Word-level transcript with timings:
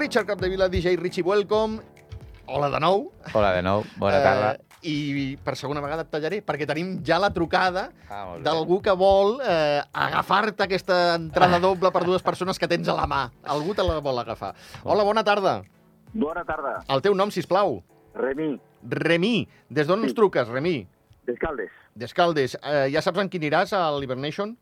Richard 0.00 0.26
Capdevila, 0.26 0.68
DJ 0.72 0.96
Richie 0.96 1.22
Welcome. 1.22 1.80
Hola 2.46 2.70
de 2.72 2.80
nou. 2.80 3.12
Hola 3.34 3.52
de 3.52 3.62
nou, 3.62 3.82
bona 4.00 4.20
tarda. 4.24 4.52
Eh, 4.56 4.66
I 4.90 5.36
per 5.44 5.52
segona 5.60 5.82
vegada 5.84 6.06
et 6.06 6.08
tallaré, 6.10 6.38
perquè 6.40 6.64
tenim 6.66 6.94
ja 7.04 7.18
la 7.20 7.28
trucada 7.36 7.90
Ah, 8.08 8.38
d'algú 8.40 8.78
que 8.80 8.94
vol 8.96 9.36
eh, 9.44 9.82
agafar-te 9.92 10.64
aquesta 10.64 10.96
entrada 11.18 11.58
doble 11.60 11.90
per 11.92 12.02
dues 12.08 12.24
persones 12.24 12.58
que 12.58 12.66
tens 12.66 12.88
a 12.88 12.94
la 12.96 13.04
mà. 13.06 13.26
Algú 13.44 13.74
te 13.76 13.84
la 13.84 13.98
vol 14.00 14.18
agafar. 14.22 14.54
Hola, 14.84 15.04
bona 15.04 15.22
tarda. 15.22 15.58
Bona 16.14 16.46
tarda. 16.48 16.78
El 16.88 17.02
teu 17.04 17.14
nom, 17.14 17.30
si 17.30 17.42
plau. 17.44 17.82
Remi, 18.16 18.54
Remi. 18.82 19.46
Des 19.68 19.86
d'on 19.86 20.00
ens 20.02 20.12
Sí. 20.12 20.16
truques, 20.16 20.48
Remi? 20.48 20.88
d'Escaldes. 21.26 21.70
D'Escaldes. 21.94 22.56
Eh, 22.64 22.88
ja 22.90 23.02
saps 23.02 23.18
en 23.20 23.28
quin 23.28 23.42
aniràs 23.42 23.72
a 23.76 23.84
l'Hibernation? 24.00 24.56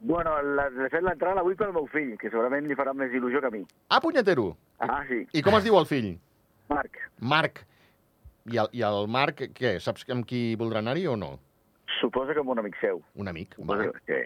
Bueno, 0.00 0.32
la, 0.56 0.68
he 0.70 0.88
fet 0.92 1.04
l'entrada 1.04 1.42
avui 1.44 1.54
pel 1.60 1.74
meu 1.76 1.84
fill, 1.92 2.14
que 2.20 2.30
segurament 2.32 2.66
li 2.68 2.76
farà 2.78 2.94
més 2.96 3.12
il·lusió 3.12 3.42
que 3.44 3.50
a 3.50 3.52
mi. 3.52 3.60
Ah, 3.88 4.00
punyetero. 4.00 4.54
Ah, 4.80 5.02
sí. 5.08 5.26
I 5.36 5.42
com 5.44 5.58
es 5.58 5.66
diu 5.66 5.76
el 5.78 5.86
fill? 5.90 6.14
Marc, 6.72 6.96
Marc. 7.20 7.64
I 8.50 8.56
el, 8.62 8.70
i 8.72 8.82
el 8.86 9.06
Marc, 9.12 9.42
què? 9.52 9.74
Saps 9.84 10.06
amb 10.10 10.24
qui 10.26 10.54
voldrà 10.56 10.80
anar-hi 10.80 11.06
o 11.10 11.16
no? 11.20 11.34
suposo 12.00 12.32
que 12.32 12.40
amb 12.40 12.48
un 12.54 12.58
amic 12.62 12.76
seu. 12.80 13.02
Un 13.20 13.28
amic. 13.28 13.54
Suposo 13.58 13.90
Va, 13.92 14.00
que... 14.06 14.20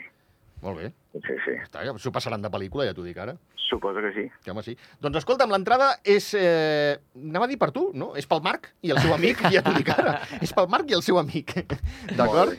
molt 0.62 0.78
bé. 0.78 0.92
Sí, 1.14 1.34
sí. 1.44 1.54
Està, 1.62 1.82
S'ho 1.98 2.12
passaran 2.14 2.42
de 2.44 2.50
pel·lícula, 2.52 2.86
ja 2.88 2.94
t'ho 2.94 3.02
dic 3.02 3.18
ara. 3.18 3.34
Suposo 3.64 4.02
que 4.04 4.12
sí. 4.14 4.24
Que 4.44 4.52
home, 4.52 4.62
sí. 4.62 4.76
Doncs 5.02 5.18
escolta'm, 5.22 5.50
l'entrada 5.50 5.94
és... 6.04 6.28
Eh, 6.38 6.94
anava 7.18 7.48
a 7.48 7.50
dir 7.50 7.58
per 7.58 7.70
tu, 7.74 7.88
no? 7.96 8.12
És 8.20 8.28
pel 8.30 8.44
Marc 8.44 8.70
i 8.86 8.92
el 8.94 9.00
seu 9.02 9.14
amic, 9.16 9.42
ja 9.50 9.64
t'ho 9.64 9.74
dic 9.76 9.90
ara. 9.94 10.20
És 10.44 10.54
pel 10.54 10.68
Marc 10.70 10.92
i 10.92 10.96
el 10.98 11.02
seu 11.02 11.18
amic. 11.18 11.56
D'acord? 12.14 12.54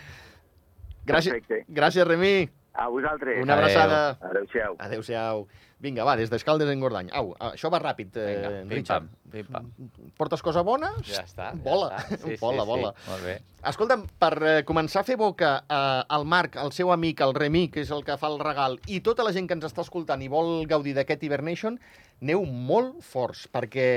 Gràcies, 1.06 1.32
Perfecte. 1.38 1.64
gràcies, 1.70 2.08
Remi. 2.10 2.50
A 2.76 2.88
vosaltres. 2.92 3.42
Una 3.44 3.56
abraçada. 3.56 4.18
Adéu-siau. 4.20 4.76
Adéu-siau. 4.80 5.48
Vinga, 5.80 6.06
va, 6.08 6.16
des 6.16 6.30
d'Escaldes 6.32 6.70
en 6.72 6.80
Gordany. 6.80 7.10
Au, 7.14 7.34
això 7.52 7.70
va 7.72 7.80
ràpid, 7.84 8.16
eh, 8.18 8.26
Vinga, 8.36 8.50
Richard. 8.74 9.10
pim-pam, 9.32 9.70
pim-pam. 9.76 10.12
Portes 10.18 10.42
cosa 10.42 10.64
bona? 10.64 10.94
Ja 11.04 11.24
està. 11.28 11.52
ja 11.52 11.62
Vola, 11.64 11.90
està. 12.00 12.18
Sí, 12.26 12.38
vola, 12.42 12.64
sí, 12.64 12.70
vola. 12.70 12.92
Sí, 12.96 13.10
molt 13.12 13.24
bé. 13.28 13.36
Escolta'm, 13.72 14.06
per 14.20 14.32
eh, 14.42 14.56
començar 14.68 15.04
a 15.04 15.08
fer 15.08 15.18
boca 15.20 15.52
eh, 15.68 16.04
al 16.18 16.26
Marc, 16.26 16.56
el 16.64 16.72
seu 16.76 16.92
amic, 16.96 17.22
el 17.22 17.36
Remi, 17.36 17.68
que 17.72 17.84
és 17.84 17.92
el 17.92 18.04
que 18.08 18.18
fa 18.18 18.32
el 18.32 18.40
regal, 18.40 18.80
i 18.88 19.02
tota 19.06 19.24
la 19.28 19.34
gent 19.36 19.48
que 19.48 19.58
ens 19.60 19.68
està 19.68 19.84
escoltant 19.84 20.24
i 20.24 20.32
vol 20.32 20.66
gaudir 20.68 20.96
d'aquest 20.96 21.24
Hibernation, 21.28 21.80
aneu 22.24 22.46
molt 22.46 23.04
forts, 23.04 23.46
perquè 23.52 23.90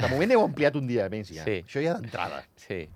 de 0.00 0.08
moment 0.08 0.32
heu 0.32 0.44
ampliat 0.46 0.76
un 0.80 0.88
dia 0.88 1.08
més 1.12 1.28
ja. 1.28 1.44
Sí. 1.44 1.60
Això 1.66 1.84
ja 1.84 1.96
d'entrada. 1.98 2.42
Sí, 2.56 2.86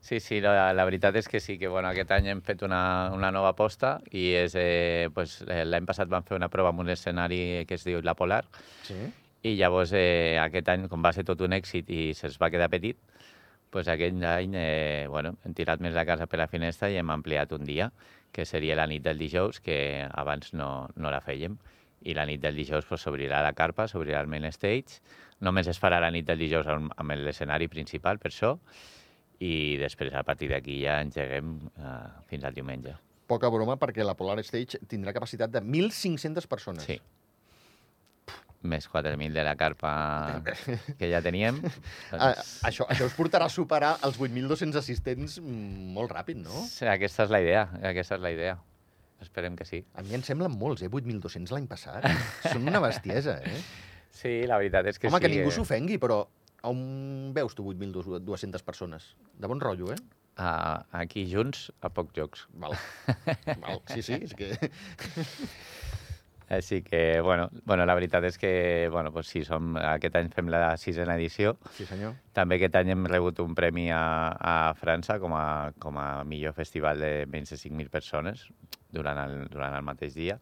sí, 0.00 0.20
sí 0.20 0.40
la, 0.40 0.72
la 0.72 0.84
veritat 0.88 1.16
és 1.16 1.28
que 1.28 1.40
sí, 1.40 1.58
que 1.58 1.68
bueno, 1.68 1.88
aquest 1.90 2.10
any 2.16 2.28
hem 2.32 2.40
fet 2.42 2.62
una, 2.62 3.10
una 3.14 3.30
nova 3.34 3.50
aposta 3.54 3.98
i 4.10 4.30
és, 4.38 4.54
eh, 4.56 5.08
pues, 5.14 5.42
eh, 5.48 5.64
l'any 5.66 5.86
passat 5.86 6.08
vam 6.08 6.24
fer 6.24 6.36
una 6.38 6.48
prova 6.48 6.70
en 6.70 6.80
un 6.84 6.88
escenari 6.94 7.64
que 7.68 7.74
es 7.76 7.84
diu 7.84 8.00
La 8.02 8.14
Polar 8.14 8.44
Sí. 8.86 8.96
i 9.42 9.56
llavors 9.56 9.92
eh, 9.94 10.38
aquest 10.40 10.68
any, 10.68 10.88
com 10.88 11.02
va 11.04 11.12
ser 11.12 11.24
tot 11.24 11.40
un 11.44 11.52
èxit 11.52 11.90
i 11.90 12.12
se'ls 12.14 12.38
va 12.40 12.50
quedar 12.50 12.70
petit, 12.70 12.96
pues 13.70 13.88
aquell 13.88 14.22
any 14.24 14.54
eh, 14.56 15.06
bueno, 15.10 15.34
hem 15.44 15.52
tirat 15.54 15.80
més 15.84 15.92
la 15.94 16.06
casa 16.08 16.26
per 16.26 16.38
la 16.40 16.48
finestra 16.48 16.88
i 16.88 16.96
hem 16.96 17.10
ampliat 17.10 17.52
un 17.52 17.64
dia, 17.68 17.90
que 18.32 18.44
seria 18.46 18.76
la 18.76 18.86
nit 18.86 19.02
del 19.04 19.18
dijous, 19.18 19.60
que 19.60 20.06
abans 20.08 20.54
no, 20.54 20.88
no 20.96 21.10
la 21.10 21.20
fèiem. 21.20 21.56
I 22.08 22.14
la 22.14 22.24
nit 22.28 22.40
del 22.40 22.54
dijous 22.56 22.86
pues, 22.86 23.02
s'obrirà 23.02 23.42
la 23.42 23.52
carpa, 23.52 23.88
s'obrirà 23.88 24.20
el 24.22 24.28
main 24.30 24.44
stage. 24.52 25.00
Només 25.40 25.66
es 25.68 25.80
farà 25.80 25.98
la 26.00 26.10
nit 26.14 26.26
del 26.28 26.38
dijous 26.38 26.66
amb, 26.70 26.92
amb 26.96 27.16
l'escenari 27.18 27.68
principal, 27.68 28.18
per 28.22 28.30
això, 28.30 28.54
i 29.44 29.76
després 29.78 30.14
a 30.18 30.24
partir 30.26 30.48
d'aquí 30.50 30.80
ja 30.82 30.98
engeguem 31.04 31.54
eh, 31.76 31.92
fins 32.30 32.44
al 32.44 32.56
diumenge. 32.56 32.96
Poca 33.28 33.50
broma, 33.52 33.76
perquè 33.76 34.04
la 34.06 34.16
Polar 34.16 34.40
Stage 34.46 34.80
tindrà 34.88 35.12
capacitat 35.12 35.52
de 35.52 35.60
1.500 35.60 36.48
persones. 36.48 36.86
Sí. 36.88 36.96
Més 38.68 38.88
4.000 38.90 39.30
de 39.36 39.44
la 39.46 39.52
carpa 39.54 39.90
que 40.98 41.10
ja 41.12 41.20
teníem. 41.22 41.60
Ah, 42.10 42.32
Doncs, 42.32 42.54
això, 42.66 42.86
això 42.90 43.06
us 43.06 43.14
portarà 43.14 43.46
a 43.46 43.52
superar 43.52 43.92
els 44.06 44.16
8.200 44.18 44.78
assistents 44.80 45.36
mm, 45.42 45.92
molt 45.94 46.10
ràpid, 46.16 46.40
no? 46.40 46.64
Sí, 46.66 46.88
aquesta 46.88 47.28
és 47.28 47.34
la 47.34 47.42
idea, 47.44 47.66
aquesta 47.84 48.16
és 48.16 48.24
la 48.24 48.32
idea. 48.34 48.56
Esperem 49.22 49.54
que 49.58 49.66
sí. 49.68 49.82
A 49.98 50.02
mi 50.06 50.16
em 50.16 50.24
semblen 50.26 50.54
molts, 50.58 50.82
eh? 50.86 50.90
8.200 50.90 51.52
l'any 51.54 51.68
passat. 51.70 52.06
Són 52.46 52.66
una 52.70 52.82
bestiesa, 52.82 53.38
eh? 53.44 53.60
Sí, 54.18 54.30
la 54.50 54.56
veritat 54.58 54.88
és 54.88 54.96
que 54.98 55.06
Home, 55.06 55.20
sí. 55.20 55.22
que 55.22 55.28
ningú 55.30 55.50
eh, 55.52 55.54
s'ofengui, 55.54 55.98
però 56.02 56.22
on 56.66 57.32
veus 57.36 57.54
tu 57.54 57.66
8.200 57.70 58.64
persones? 58.66 59.12
De 59.38 59.46
bon 59.50 59.60
rotllo, 59.60 59.92
eh? 59.94 60.00
a- 60.38 60.86
aquí 60.92 61.26
junts, 61.30 61.72
a 61.82 61.90
pocs 61.90 62.14
jocs. 62.14 62.46
Val. 62.54 62.76
Val. 63.62 63.82
Sí, 63.90 64.02
sí, 64.02 64.14
és 64.22 64.34
que... 64.38 64.54
Així 66.48 66.80
que, 66.80 67.20
bueno, 67.20 67.50
bueno 67.68 67.84
la 67.84 67.92
veritat 67.92 68.24
és 68.24 68.38
que, 68.40 68.88
bueno, 68.90 69.10
pues 69.12 69.28
sí, 69.28 69.42
som, 69.44 69.74
aquest 69.76 70.14
any 70.16 70.30
fem 70.32 70.48
la 70.48 70.78
sisena 70.80 71.18
edició. 71.18 71.58
Sí, 71.76 71.84
senyor. 71.84 72.14
També 72.32 72.56
aquest 72.56 72.78
any 72.80 72.94
hem 72.94 73.04
rebut 73.04 73.42
un 73.44 73.52
premi 73.58 73.90
a, 73.92 74.32
a 74.32 74.54
França 74.78 75.18
com 75.20 75.34
a, 75.36 75.74
com 75.76 75.98
a 76.00 76.24
millor 76.24 76.56
festival 76.56 77.04
de 77.04 77.12
menys 77.28 77.52
de 77.52 77.58
5.000 77.60 77.92
persones 77.92 78.46
durant 78.88 79.20
el, 79.26 79.42
durant 79.52 79.76
el 79.76 79.84
mateix 79.84 80.16
dia. 80.16 80.38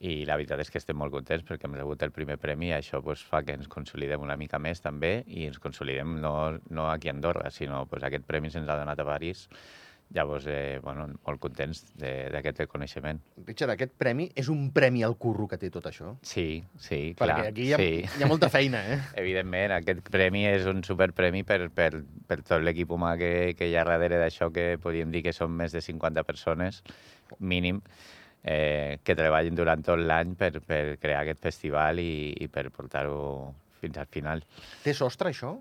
I 0.00 0.24
la 0.28 0.36
veritat 0.38 0.60
és 0.62 0.70
que 0.70 0.78
estem 0.78 0.94
molt 0.96 1.10
contents 1.10 1.42
perquè 1.42 1.66
hem 1.66 1.74
rebut 1.74 2.02
el 2.06 2.12
primer 2.14 2.36
premi 2.38 2.68
i 2.70 2.76
això 2.76 3.00
pues, 3.02 3.24
fa 3.26 3.40
que 3.42 3.56
ens 3.58 3.66
consolidem 3.66 4.22
una 4.22 4.36
mica 4.38 4.58
més 4.62 4.78
també 4.80 5.24
i 5.26 5.48
ens 5.48 5.58
consolidem 5.58 6.20
no, 6.22 6.36
no 6.70 6.84
aquí 6.92 7.08
a 7.10 7.16
Andorra, 7.16 7.50
sinó 7.50 7.84
pues, 7.90 8.04
aquest 8.06 8.24
premi 8.28 8.50
se'ns 8.54 8.68
ha 8.70 8.76
donat 8.78 9.00
a 9.02 9.06
París. 9.08 9.48
Llavors, 10.14 10.46
eh, 10.48 10.78
bueno, 10.80 11.04
molt 11.26 11.36
contents 11.42 11.82
de- 12.00 12.30
d'aquest 12.32 12.62
reconeixement. 12.62 13.18
Richard, 13.44 13.74
aquest 13.74 13.92
premi 14.00 14.30
és 14.34 14.48
un 14.48 14.70
premi 14.72 15.02
al 15.04 15.18
curro 15.20 15.44
que 15.50 15.58
té 15.60 15.68
tot 15.68 15.84
això? 15.90 16.14
Sí, 16.22 16.62
sí, 16.80 17.12
Perquè 17.18 17.34
clar. 17.34 17.46
aquí 17.50 17.66
hi 17.66 17.72
ha, 17.74 17.76
sí. 17.76 18.06
hi 18.16 18.22
ha 18.24 18.26
molta 18.30 18.48
feina, 18.48 18.80
eh? 18.88 18.96
Evidentment, 19.20 19.74
aquest 19.76 20.08
premi 20.08 20.46
és 20.48 20.64
un 20.64 20.80
superpremi 20.86 21.42
per, 21.44 21.68
per, 21.76 21.90
per 22.26 22.38
tot 22.40 22.62
l'equip 22.64 22.88
humà 22.96 23.18
que, 23.20 23.52
que 23.58 23.68
hi 23.68 23.76
ha 23.76 23.84
darrere 23.84 24.16
d'això, 24.22 24.48
que 24.50 24.78
podríem 24.80 25.12
dir 25.12 25.22
que 25.26 25.34
són 25.36 25.52
més 25.58 25.76
de 25.76 25.82
50 25.84 26.24
persones, 26.24 26.80
mínim, 27.38 27.82
eh, 28.48 28.98
que 29.04 29.16
treballen 29.16 29.56
durant 29.58 29.82
tot 29.84 30.00
l'any 30.00 30.34
per, 30.38 30.54
per 30.64 30.82
crear 31.02 31.22
aquest 31.22 31.42
festival 31.44 32.00
i, 32.00 32.32
i 32.40 32.48
per 32.48 32.68
portar-ho 32.72 33.18
fins 33.82 33.98
al 34.00 34.08
final. 34.10 34.44
Té 34.84 34.94
sostre, 34.96 35.34
això? 35.34 35.58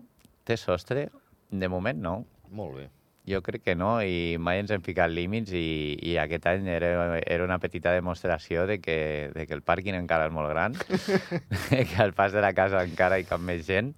Té 0.48 0.56
sostre? 0.60 1.10
De 1.52 1.68
moment 1.72 2.00
no. 2.00 2.22
Molt 2.56 2.78
bé. 2.80 2.86
Jo 3.28 3.42
crec 3.44 3.66
que 3.66 3.74
no, 3.76 3.98
i 4.00 4.38
mai 4.40 4.62
ens 4.62 4.72
hem 4.72 4.84
ficat 4.86 5.12
límits 5.12 5.52
i, 5.52 5.98
i 6.00 6.14
aquest 6.22 6.46
any 6.48 6.70
era, 6.72 6.92
era 7.20 7.44
una 7.44 7.58
petita 7.60 7.92
demostració 7.92 8.64
de 8.70 8.78
que, 8.80 8.96
de 9.36 9.44
que 9.50 9.58
el 9.58 9.66
pàrquing 9.68 9.98
encara 10.00 10.30
és 10.30 10.36
molt 10.36 10.48
gran, 10.54 10.78
que 11.92 12.00
al 12.00 12.16
pas 12.16 12.32
de 12.32 12.44
la 12.46 12.54
casa 12.56 12.86
encara 12.88 13.20
hi 13.20 13.28
cap 13.28 13.44
més 13.44 13.66
gent, 13.68 13.92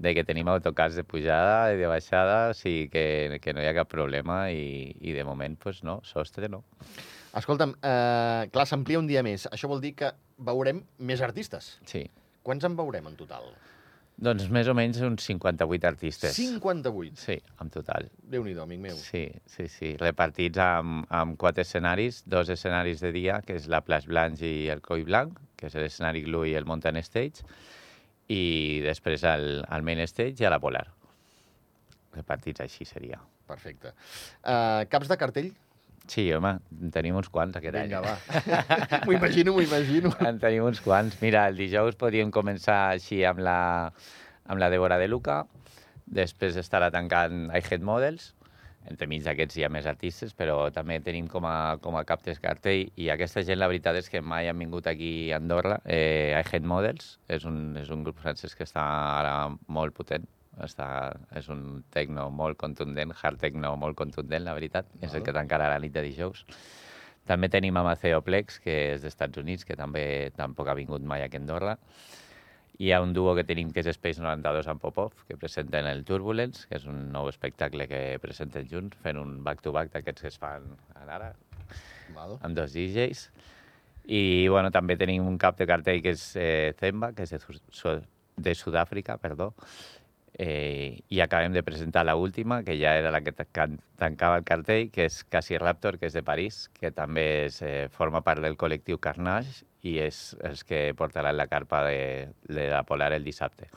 de 0.00 0.14
que 0.16 0.24
tenim 0.24 0.48
autocars 0.48 0.96
de 0.96 1.04
pujada 1.04 1.74
i 1.74 1.76
de 1.76 1.92
baixada, 1.92 2.38
o 2.54 2.56
sigui 2.56 2.88
que, 2.88 3.04
que 3.44 3.52
no 3.52 3.60
hi 3.60 3.68
ha 3.68 3.76
cap 3.76 3.92
problema 3.92 4.46
i, 4.48 4.96
i 4.96 5.12
de 5.12 5.28
moment, 5.28 5.60
pues 5.60 5.84
no, 5.84 6.00
sostre 6.08 6.48
no. 6.48 6.64
Escolta'm, 7.34 7.74
eh, 7.82 8.48
clar, 8.54 8.66
s'amplia 8.70 9.00
un 9.00 9.08
dia 9.10 9.22
més. 9.26 9.48
Això 9.50 9.70
vol 9.70 9.82
dir 9.82 9.94
que 9.98 10.12
veurem 10.38 10.84
més 10.98 11.22
artistes. 11.24 11.78
Sí. 11.90 12.04
Quants 12.46 12.64
en 12.68 12.76
veurem 12.78 13.06
en 13.10 13.16
total? 13.18 13.48
Doncs 14.14 14.46
més 14.54 14.68
o 14.70 14.74
menys 14.78 15.00
uns 15.02 15.24
58 15.26 15.88
artistes. 15.88 16.36
58. 16.36 17.18
Sí, 17.18 17.34
en 17.60 17.70
total. 17.74 18.06
Déu-n'hi-do, 18.30 18.62
amic 18.62 18.82
meu. 18.84 18.98
Sí, 19.00 19.24
sí, 19.50 19.66
sí. 19.72 19.94
Repartits 19.98 20.60
amb, 20.62 21.08
amb 21.10 21.34
quatre 21.40 21.64
escenaris, 21.66 22.22
dos 22.30 22.52
escenaris 22.54 23.02
de 23.02 23.10
dia, 23.16 23.40
que 23.42 23.58
és 23.58 23.66
la 23.72 23.82
Place 23.82 24.06
Blanche 24.06 24.46
i 24.46 24.68
el 24.70 24.84
Coi 24.86 25.02
Blanc, 25.08 25.40
que 25.58 25.66
és 25.66 25.74
l'escenari 25.74 26.22
Glue 26.28 26.52
i 26.52 26.54
el 26.54 26.68
Mountain 26.68 27.02
Stage, 27.02 27.42
i 28.30 28.80
després 28.86 29.26
el, 29.26 29.64
el 29.66 29.82
Main 29.82 30.04
Stage 30.06 30.44
i 30.44 30.46
a 30.46 30.54
la 30.54 30.62
Polar. 30.62 30.86
Repartits 32.14 32.62
així 32.62 32.86
seria. 32.86 33.18
Perfecte. 33.50 33.92
Uh, 34.46 34.86
caps 34.92 35.10
de 35.10 35.18
cartell? 35.20 35.50
Sí, 36.06 36.26
home, 36.36 36.50
en 36.84 36.90
tenim 36.92 37.16
uns 37.16 37.30
quants 37.32 37.56
aquest 37.56 37.76
Vinga, 37.78 38.02
any. 38.02 38.06
va. 38.06 39.00
m'ho 39.06 39.14
imagino, 39.16 39.54
m'ho 39.56 39.64
imagino. 39.64 40.12
En 40.20 40.38
tenim 40.42 40.66
uns 40.68 40.82
quants. 40.84 41.16
Mira, 41.24 41.46
el 41.48 41.56
dijous 41.56 41.96
podríem 42.00 42.32
començar 42.34 42.90
així 42.92 43.22
amb 43.24 43.40
la, 43.46 43.58
amb 44.44 44.60
la 44.60 44.68
Débora 44.72 44.98
de 45.00 45.08
Luca, 45.08 45.42
després 46.04 46.58
estarà 46.60 46.90
tancant 46.92 47.46
I 47.48 47.62
Head 47.64 47.86
Models, 47.88 48.34
entremig 48.84 49.22
d'aquests 49.24 49.56
hi 49.56 49.64
ha 49.64 49.70
més 49.72 49.86
artistes, 49.88 50.34
però 50.36 50.68
també 50.74 50.98
tenim 51.00 51.24
com 51.32 51.46
a, 51.48 51.78
com 51.80 51.96
a 51.96 52.04
cap 52.04 52.20
de 52.26 52.34
cartell 52.36 52.90
i 53.00 53.08
aquesta 53.08 53.40
gent 53.40 53.62
la 53.62 53.70
veritat 53.70 53.96
és 53.96 54.10
que 54.12 54.20
mai 54.20 54.50
han 54.50 54.60
vingut 54.60 54.86
aquí 54.90 55.32
a 55.32 55.38
Andorra. 55.40 55.78
Eh, 55.88 56.36
I 56.36 56.42
Head 56.44 56.68
Models 56.68 57.14
és 57.32 57.48
un, 57.48 57.78
és 57.80 57.88
un 57.88 58.04
grup 58.04 58.20
francès 58.20 58.52
que 58.54 58.68
està 58.68 58.84
ara 58.84 59.34
molt 59.72 59.96
potent, 59.96 60.28
està, 60.62 61.16
és 61.34 61.48
un 61.48 61.82
tecno 61.90 62.28
molt 62.30 62.56
contundent, 62.60 63.12
hard 63.22 63.40
techno 63.40 63.74
molt 63.76 63.96
contundent, 63.98 64.44
la 64.44 64.54
veritat, 64.54 64.86
és 65.02 65.14
el 65.14 65.22
que 65.24 65.32
tancarà 65.34 65.68
la 65.72 65.78
nit 65.82 65.92
de 65.92 66.02
dijous. 66.02 66.44
També 67.26 67.48
tenim 67.48 67.76
a 67.76 67.82
Maceo 67.82 68.20
Plex, 68.22 68.60
que 68.60 68.92
és 68.94 69.02
d'Estats 69.02 69.38
Units, 69.40 69.64
que 69.64 69.76
també 69.76 70.30
tampoc 70.36 70.68
ha 70.68 70.74
vingut 70.76 71.02
mai 71.02 71.22
aquí 71.24 71.36
a 71.38 71.40
Andorra. 71.40 71.78
Hi 72.78 72.90
ha 72.92 73.00
un 73.00 73.12
duo 73.14 73.34
que 73.36 73.44
tenim 73.46 73.70
que 73.72 73.80
és 73.80 73.86
Space 73.94 74.20
92 74.20 74.66
amb 74.68 74.80
Popov, 74.82 75.12
que 75.28 75.36
presenten 75.38 75.86
el 75.86 76.04
Turbulence, 76.04 76.66
que 76.68 76.76
és 76.76 76.84
un 76.90 77.10
nou 77.14 77.28
espectacle 77.30 77.86
que 77.88 78.18
presenten 78.20 78.66
junts, 78.68 78.96
fent 79.00 79.16
un 79.16 79.42
back-to-back 79.46 79.92
d'aquests 79.94 80.22
que 80.22 80.28
es 80.32 80.38
fan 80.38 80.66
ara, 81.06 81.32
Val. 82.14 82.36
amb 82.42 82.54
dos 82.58 82.74
DJs. 82.74 83.28
I 84.04 84.48
bueno, 84.52 84.70
també 84.70 84.98
tenim 85.00 85.24
un 85.26 85.38
cap 85.38 85.56
de 85.56 85.64
cartell 85.70 86.02
que 86.04 86.12
és 86.12 86.24
eh, 86.36 86.74
Zemba, 86.80 87.12
que 87.14 87.22
és 87.24 87.30
de, 87.30 87.38
Su- 87.70 88.02
de 88.36 88.54
Sud-àfrica, 88.58 89.16
perdó, 89.22 89.54
eh, 90.38 91.00
i 91.08 91.20
acabem 91.20 91.52
de 91.52 91.62
presentar 91.62 92.04
la 92.04 92.16
última, 92.16 92.62
que 92.64 92.76
ja 92.80 92.96
era 92.98 93.10
la 93.10 93.20
que 93.22 93.32
tan- 93.32 93.78
tancava 93.96 94.36
el 94.38 94.44
cartell, 94.44 94.90
que 94.90 95.04
és 95.06 95.22
Cassie 95.24 95.58
Raptor, 95.58 95.98
que 95.98 96.06
és 96.06 96.12
de 96.12 96.22
París, 96.22 96.68
que 96.74 96.90
també 96.90 97.46
és, 97.46 97.60
eh, 97.62 97.88
forma 97.90 98.22
part 98.22 98.42
del 98.42 98.56
col·lectiu 98.56 98.98
Carnage 98.98 99.64
i 99.82 99.98
és 100.00 100.36
els 100.42 100.64
que 100.64 100.92
portaran 100.96 101.36
la 101.36 101.46
carpa 101.46 101.84
de, 101.86 102.28
de 102.48 102.68
la 102.70 102.82
Polar 102.82 103.12
el 103.12 103.24
dissabte. 103.24 103.68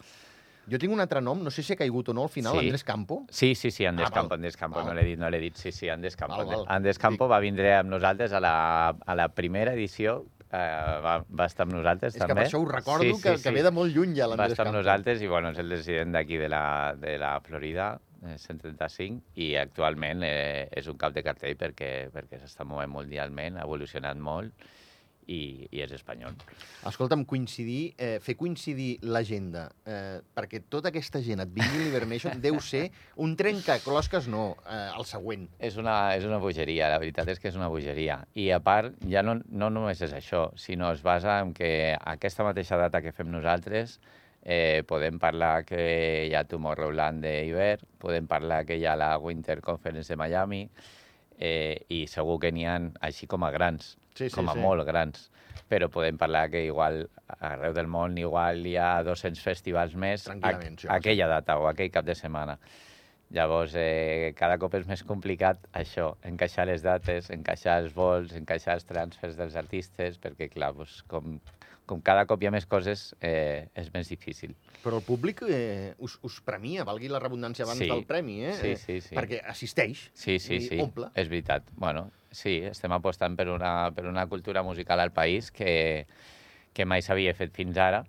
Jo 0.68 0.76
tinc 0.78 0.92
un 0.92 1.00
altre 1.00 1.22
nom, 1.24 1.40
no 1.42 1.50
sé 1.50 1.64
si 1.64 1.72
ha 1.74 1.78
caigut 1.80 2.10
o 2.10 2.14
no 2.14 2.24
al 2.24 2.30
final, 2.30 2.58
Sí. 2.58 2.66
Andrés 2.66 2.84
Campo. 2.84 3.22
Sí, 3.30 3.54
sí, 3.56 3.72
sí, 3.72 3.86
Andes 3.86 4.08
Ah, 4.10 4.14
Campo, 4.14 4.30
val. 4.30 4.40
Andes 4.40 4.58
Campo, 4.58 4.80
Val. 4.80 4.88
no 4.88 4.94
l'he 4.98 5.06
dit, 5.06 5.18
no 5.20 5.30
l'he 5.30 5.40
dit, 5.40 5.56
sí, 5.56 5.72
sí, 5.72 5.88
Andes 5.88 6.18
Campo. 6.18 6.36
Val, 6.38 6.46
val. 6.48 6.66
Andes 6.68 7.00
Campo 7.00 7.28
va 7.30 7.40
vindre 7.40 7.74
amb 7.76 7.90
nosaltres 7.90 8.34
a 8.34 8.42
la, 8.42 8.90
a 8.90 9.16
la 9.16 9.30
primera 9.30 9.72
edició, 9.74 10.26
eh, 10.52 11.00
va, 11.04 11.18
va 11.30 11.48
estar 11.50 11.66
amb 11.68 11.76
nosaltres 11.76 12.16
És 12.16 12.22
que 12.22 12.28
també. 12.28 12.44
per 12.44 12.48
això 12.48 12.62
ho 12.62 12.68
recordo, 12.70 13.20
que, 13.24 13.36
que 13.44 13.54
ve 13.56 13.64
de 13.66 13.74
molt 13.76 13.96
lluny 13.96 14.16
ja 14.18 14.28
Va 14.28 14.36
l'Andrés 14.36 14.58
estar 14.58 14.68
amb 14.68 14.78
nosaltres 14.80 15.22
i 15.22 15.32
bueno, 15.32 15.52
és 15.56 15.62
el 15.64 15.72
president 15.74 16.16
d'aquí 16.16 16.40
de, 16.42 16.50
la, 16.54 16.64
de 17.00 17.18
la 17.22 17.34
Florida, 17.46 17.92
eh, 18.24 18.38
135, 18.38 19.22
i 19.44 19.54
actualment 19.60 20.26
eh, 20.28 20.68
és 20.72 20.90
un 20.92 20.98
cap 21.02 21.16
de 21.16 21.24
cartell 21.26 21.58
perquè, 21.60 21.92
perquè 22.14 22.42
s'està 22.42 22.68
movent 22.68 22.94
mundialment, 22.96 23.60
ha 23.60 23.68
evolucionat 23.68 24.20
molt 24.20 24.68
i, 25.28 25.68
i 25.72 25.82
és 25.84 25.94
espanyol. 25.96 26.36
Escolta'm, 26.88 27.26
coincidir, 27.30 27.94
eh, 28.00 28.18
fer 28.24 28.38
coincidir 28.40 28.90
l'agenda 29.06 29.68
eh, 29.86 30.20
perquè 30.36 30.64
tota 30.72 30.92
aquesta 30.92 31.22
gent 31.24 31.44
et 31.44 31.54
vingui 31.54 31.84
l'Hibernation 31.84 32.40
deu 32.46 32.60
ser 32.64 32.88
un 33.24 33.36
trencaclosques, 33.40 34.30
no, 34.32 34.50
eh, 34.66 34.88
el 34.98 35.08
següent. 35.10 35.48
És 35.60 35.80
una, 35.82 35.98
és 36.18 36.28
una 36.28 36.42
bogeria, 36.44 36.92
la 36.94 37.02
veritat 37.04 37.34
és 37.34 37.42
que 37.44 37.52
és 37.52 37.60
una 37.60 37.70
bogeria. 37.72 38.22
I 38.40 38.50
a 38.56 38.62
part, 38.64 38.96
ja 39.12 39.24
no, 39.26 39.38
no 39.52 39.72
només 39.74 40.02
és 40.06 40.16
això, 40.16 40.48
sinó 40.60 40.92
es 40.96 41.04
basa 41.06 41.42
en 41.44 41.54
que 41.58 41.72
aquesta 41.98 42.48
mateixa 42.48 42.80
data 42.80 43.04
que 43.04 43.16
fem 43.16 43.30
nosaltres 43.34 44.00
eh, 44.48 44.84
podem 44.88 45.20
parlar 45.20 45.66
que 45.68 45.82
hi 46.30 46.36
ha 46.36 46.46
Tomorrowland 46.48 47.26
d'hivern, 47.26 47.84
podem 48.00 48.30
parlar 48.32 48.64
que 48.66 48.78
hi 48.80 48.86
ha 48.88 48.96
la 48.96 49.18
Winter 49.20 49.60
Conference 49.62 50.14
de 50.14 50.18
Miami, 50.20 50.62
eh, 51.38 51.86
i 51.90 52.06
segur 52.10 52.40
que 52.42 52.52
n'hi 52.52 52.66
ha 52.66 52.78
així 53.02 53.28
com 53.28 53.44
a 53.44 53.52
grans, 53.52 53.96
Sí, 54.18 54.30
sí, 54.30 54.36
com 54.36 54.50
a 54.50 54.56
sí. 54.56 54.60
molt 54.64 54.86
grans. 54.88 55.30
Però 55.70 55.90
podem 55.92 56.18
parlar 56.18 56.48
que 56.50 56.64
igual 56.66 57.04
arreu 57.44 57.74
del 57.76 57.90
món 57.92 58.16
igual 58.18 58.66
hi 58.66 58.78
ha 58.80 59.04
200 59.04 59.42
festivals 59.44 59.96
més 60.00 60.28
home, 60.32 60.54
sí. 60.80 60.88
aquella 60.90 61.28
data 61.28 61.58
o 61.60 61.68
aquell 61.68 61.92
cap 61.92 62.06
de 62.08 62.16
setmana. 62.16 62.58
Llavors, 63.36 63.74
eh, 63.76 64.32
cada 64.40 64.56
cop 64.58 64.78
és 64.80 64.86
més 64.88 65.04
complicat 65.04 65.60
això, 65.76 66.14
encaixar 66.24 66.66
les 66.70 66.82
dates, 66.86 67.28
encaixar 67.36 67.82
els 67.82 67.94
vols, 67.94 68.32
encaixar 68.40 68.78
els 68.80 68.88
transfers 68.88 69.36
dels 69.36 69.58
artistes, 69.60 70.16
perquè, 70.24 70.48
clar, 70.54 70.72
doncs, 70.78 71.02
com, 71.12 71.36
com 71.88 72.02
cada 72.04 72.26
cop 72.28 72.42
hi 72.44 72.50
ha 72.50 72.52
més 72.54 72.66
coses, 72.70 73.14
eh, 73.24 73.70
és 73.80 73.88
més 73.94 74.10
difícil. 74.12 74.54
Però 74.84 75.00
el 75.00 75.06
públic 75.08 75.42
eh, 75.48 75.94
us, 76.04 76.18
us 76.28 76.42
premia, 76.46 76.84
valgui 76.88 77.08
la 77.10 77.22
redundància 77.24 77.64
abans 77.66 77.80
Sí. 77.80 77.88
del 77.90 78.04
premi, 78.06 78.42
eh? 78.46 78.54
Sí, 78.60 78.76
sí, 78.76 79.00
sí. 79.02 79.16
Perquè 79.16 79.40
assisteix 79.48 80.10
Sí, 80.14 80.38
sí, 80.40 80.56
i 80.60 80.68
sí, 80.68 80.80
omple. 80.84 81.10
és 81.16 81.30
veritat. 81.32 81.64
Bueno, 81.80 82.10
sí, 82.30 82.58
estem 82.68 82.92
apostant 82.92 83.38
per 83.40 83.48
una, 83.50 83.90
per 83.96 84.06
una 84.06 84.28
cultura 84.28 84.62
musical 84.68 85.00
al 85.00 85.14
país 85.16 85.50
que, 85.52 86.06
que 86.74 86.86
mai 86.86 87.02
s'havia 87.02 87.34
fet 87.34 87.56
fins 87.56 87.78
ara 87.80 88.04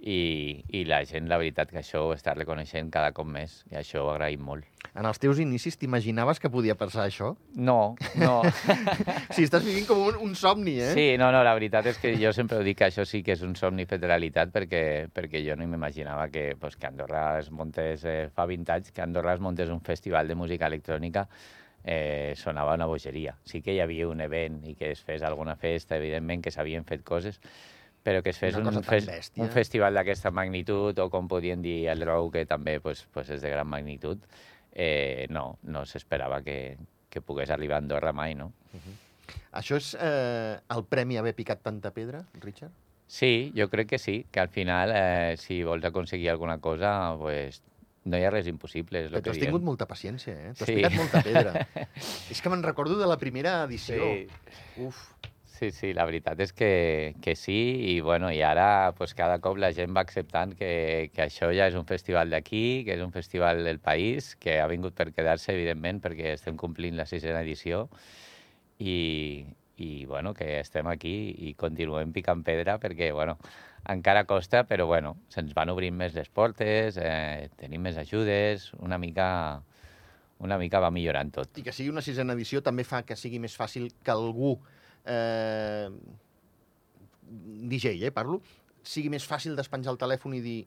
i, 0.00 0.64
i 0.72 0.84
la 0.88 1.02
gent, 1.04 1.28
la 1.28 1.36
veritat, 1.40 1.68
que 1.68 1.80
això 1.82 2.06
ho 2.06 2.14
està 2.14 2.32
reconeixent 2.36 2.88
cada 2.92 3.12
cop 3.12 3.28
més 3.28 3.60
i 3.70 3.76
això 3.76 4.06
ho 4.06 4.10
agraïm 4.14 4.40
molt. 4.44 4.64
En 4.96 5.06
els 5.06 5.20
teus 5.20 5.38
inicis 5.42 5.76
t'imaginaves 5.78 6.40
que 6.40 6.50
podia 6.50 6.74
passar 6.78 7.04
això? 7.04 7.34
No, 7.54 7.94
no. 8.18 8.40
Sí, 9.36 9.44
estàs 9.44 9.62
vivint 9.62 9.86
com 9.86 10.00
un, 10.08 10.16
un 10.24 10.34
somni, 10.34 10.78
eh? 10.80 10.90
Sí, 10.96 11.06
no, 11.20 11.28
no, 11.34 11.44
la 11.46 11.54
veritat 11.54 11.86
és 11.92 12.00
que 12.00 12.14
jo 12.18 12.32
sempre 12.36 12.58
ho 12.58 12.64
dic 12.66 12.80
que 12.80 12.88
això 12.88 13.04
sí 13.06 13.20
que 13.26 13.36
és 13.36 13.44
un 13.46 13.54
somni 13.58 13.86
fet 13.90 14.02
realitat 14.06 14.50
perquè, 14.54 14.82
perquè 15.14 15.44
jo 15.44 15.56
no 15.58 15.68
m'imaginava 15.68 16.28
que, 16.32 16.50
pues, 16.60 16.76
que 16.80 16.88
Andorra 16.88 17.24
es 17.38 17.50
montés, 17.54 18.04
eh, 18.08 18.28
fa 18.34 18.48
20 18.50 18.76
anys, 18.76 18.92
que 18.96 19.04
Andorra 19.04 19.36
es 19.36 19.44
montés 19.44 19.70
un 19.70 19.84
festival 19.84 20.28
de 20.28 20.38
música 20.38 20.70
electrònica 20.70 21.28
eh, 21.84 22.34
sonava 22.36 22.74
una 22.74 22.86
bogeria. 22.86 23.36
Sí 23.44 23.62
que 23.62 23.74
hi 23.74 23.80
havia 23.80 24.08
un 24.08 24.20
event 24.20 24.62
i 24.68 24.74
que 24.76 24.92
es 24.94 25.04
fes 25.04 25.22
alguna 25.22 25.56
festa, 25.56 25.96
evidentment 25.96 26.42
que 26.44 26.52
s'havien 26.54 26.84
fet 26.88 27.04
coses, 27.04 27.40
però 28.02 28.22
que 28.22 28.30
es 28.30 28.38
fes 28.40 28.56
un, 28.56 28.70
fes, 28.82 29.06
bèstia. 29.06 29.42
un 29.44 29.50
festival 29.52 29.94
d'aquesta 29.94 30.30
magnitud, 30.30 30.98
o 30.98 31.08
com 31.12 31.28
podien 31.28 31.60
dir 31.62 31.88
el 31.92 32.00
Row, 32.06 32.30
que 32.32 32.46
també 32.46 32.78
pues, 32.80 33.06
pues 33.12 33.28
és 33.30 33.42
de 33.42 33.50
gran 33.50 33.68
magnitud, 33.68 34.18
eh, 34.72 35.26
no, 35.30 35.58
no 35.62 35.84
s'esperava 35.86 36.40
que, 36.42 36.76
que 37.10 37.20
pogués 37.20 37.50
arribar 37.50 37.76
a 37.80 37.84
Andorra 37.84 38.12
mai, 38.12 38.34
no? 38.34 38.52
Això 39.52 39.76
és 39.78 39.92
eh, 40.00 40.56
el 40.74 40.84
premi 40.90 41.16
haver 41.18 41.34
picat 41.34 41.60
tanta 41.62 41.90
pedra, 41.94 42.24
Richard? 42.40 42.72
Sí, 43.10 43.50
jo 43.56 43.66
crec 43.68 43.88
que 43.90 43.98
sí, 43.98 44.24
que 44.30 44.38
al 44.40 44.48
final, 44.48 44.92
eh, 44.94 45.34
si 45.36 45.62
vols 45.66 45.84
aconseguir 45.84 46.30
alguna 46.30 46.58
cosa, 46.62 47.16
pues, 47.18 47.60
no 48.04 48.16
hi 48.16 48.22
ha 48.24 48.30
res 48.30 48.46
impossible, 48.46 49.02
és 49.04 49.10
Però 49.10 49.18
tu 49.18 49.24
que 49.24 49.30
has 49.34 49.36
diem. 49.40 49.48
tingut 49.50 49.62
molta 49.66 49.86
paciència, 49.90 50.32
eh? 50.32 50.52
Tu 50.56 50.62
has 50.64 50.70
Sí. 50.70 50.76
picat 50.78 50.94
molta 50.94 51.20
pedra. 51.26 51.66
és 52.30 52.40
que 52.40 52.48
me'n 52.48 52.62
recordo 52.62 52.96
de 52.98 53.06
la 53.10 53.18
primera 53.18 53.64
edició. 53.64 53.98
Sí. 53.98 54.28
Uf. 54.86 55.02
Sí, 55.60 55.72
sí, 55.76 55.90
la 55.92 56.06
veritat 56.08 56.38
és 56.40 56.54
que, 56.56 57.14
que 57.20 57.34
sí, 57.36 57.52
i, 57.90 57.98
bueno, 58.00 58.30
i 58.32 58.38
ara 58.40 58.94
pues, 58.96 59.12
cada 59.12 59.42
cop 59.44 59.58
la 59.60 59.68
gent 59.76 59.92
va 59.92 60.00
acceptant 60.00 60.54
que, 60.56 61.10
que 61.12 61.26
això 61.26 61.50
ja 61.52 61.66
és 61.68 61.76
un 61.76 61.84
festival 61.84 62.32
d'aquí, 62.32 62.80
que 62.86 62.94
és 62.94 63.02
un 63.04 63.12
festival 63.12 63.60
del 63.66 63.76
país, 63.76 64.30
que 64.40 64.54
ha 64.56 64.70
vingut 64.72 64.96
per 64.96 65.10
quedar-se, 65.12 65.52
evidentment, 65.52 66.00
perquè 66.00 66.32
estem 66.38 66.56
complint 66.56 66.96
la 66.96 67.04
sisena 67.04 67.44
edició, 67.44 67.82
i, 68.80 69.44
i 69.76 69.90
bueno, 70.06 70.32
que 70.32 70.48
estem 70.62 70.88
aquí 70.88 71.14
i 71.50 71.52
continuem 71.60 72.16
picant 72.16 72.40
pedra 72.40 72.78
perquè, 72.80 73.12
bueno, 73.12 73.36
encara 73.84 74.24
costa, 74.24 74.64
però 74.64 74.88
bueno, 74.88 75.18
se'ns 75.28 75.52
van 75.52 75.76
obrint 75.76 76.00
més 76.00 76.16
les 76.16 76.32
portes, 76.32 76.96
eh, 76.96 77.50
tenim 77.60 77.84
més 77.84 78.00
ajudes, 78.00 78.70
una 78.80 78.96
mica, 78.96 79.28
una 80.40 80.56
mica 80.56 80.80
va 80.80 80.88
millorant 80.88 81.36
tot. 81.36 81.60
I 81.60 81.68
que 81.68 81.76
sigui 81.76 81.92
una 81.92 82.00
sisena 82.00 82.32
edició 82.32 82.64
també 82.64 82.88
fa 82.88 83.04
que 83.04 83.12
sigui 83.12 83.44
més 83.44 83.60
fàcil 83.60 83.92
que 84.00 84.16
algú, 84.16 84.56
eh, 85.06 85.88
DJ, 87.70 87.96
eh, 88.04 88.12
parlo, 88.14 88.40
sigui 88.82 89.10
més 89.12 89.26
fàcil 89.28 89.56
despenjar 89.58 89.94
el 89.94 90.00
telèfon 90.00 90.34
i 90.38 90.40
dir 90.44 90.60